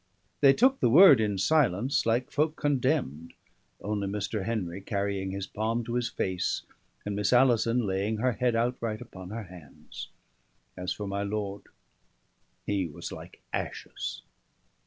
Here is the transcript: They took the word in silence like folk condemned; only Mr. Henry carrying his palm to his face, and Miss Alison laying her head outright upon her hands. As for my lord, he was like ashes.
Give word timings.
They 0.39 0.51
took 0.53 0.79
the 0.79 0.89
word 0.89 1.21
in 1.21 1.37
silence 1.37 2.07
like 2.07 2.31
folk 2.31 2.55
condemned; 2.55 3.33
only 3.81 4.07
Mr. 4.07 4.45
Henry 4.45 4.81
carrying 4.81 5.29
his 5.29 5.45
palm 5.45 5.83
to 5.83 5.93
his 5.93 6.09
face, 6.09 6.63
and 7.05 7.15
Miss 7.15 7.31
Alison 7.31 7.85
laying 7.85 8.17
her 8.17 8.31
head 8.31 8.55
outright 8.55 9.01
upon 9.01 9.29
her 9.29 9.43
hands. 9.43 10.07
As 10.75 10.91
for 10.91 11.05
my 11.05 11.21
lord, 11.21 11.67
he 12.65 12.87
was 12.87 13.11
like 13.11 13.43
ashes. 13.53 14.23